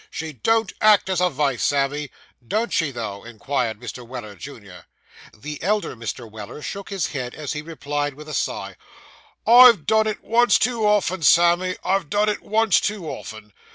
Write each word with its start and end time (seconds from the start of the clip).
She 0.09 0.33
don't 0.33 0.73
act 0.81 1.11
as 1.11 1.21
a 1.21 1.29
vife, 1.29 1.61
Sammy.' 1.61 2.09
Don't 2.47 2.73
she, 2.73 2.89
though?' 2.89 3.23
inquired 3.23 3.79
Mr. 3.79 4.03
Weller, 4.03 4.33
junior. 4.35 4.85
The 5.31 5.61
elder 5.61 5.95
Mr. 5.95 6.27
Weller 6.27 6.63
shook 6.63 6.89
his 6.89 7.05
head, 7.13 7.35
as 7.35 7.53
he 7.53 7.61
replied 7.61 8.15
with 8.15 8.27
a 8.27 8.33
sigh, 8.33 8.77
'I've 9.45 9.85
done 9.85 10.07
it 10.07 10.23
once 10.23 10.57
too 10.57 10.87
often, 10.87 11.21
Sammy; 11.21 11.75
I've 11.83 12.09
done 12.09 12.29
it 12.29 12.41
once 12.41 12.81
too 12.81 13.07
often. 13.11 13.53